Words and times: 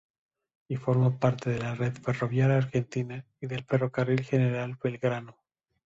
Y 0.67 0.77
forma 0.77 1.19
parte 1.19 1.51
de 1.51 1.59
la 1.59 1.75
red 1.75 1.93
ferroviaria 1.93 2.57
argentina, 2.57 3.23
y 3.39 3.45
del 3.45 3.63
Ferrocarril 3.65 4.23
General 4.23 4.75
Belgrano. 4.83 5.37